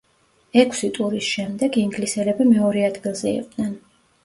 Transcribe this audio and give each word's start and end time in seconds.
ექვსი 0.61 0.89
ტურის 0.95 1.27
შემდეგ 1.35 1.77
ინგლისელები 1.83 2.49
მეორე 2.55 2.89
ადგილზე 2.91 3.37
იყვნენ. 3.37 3.81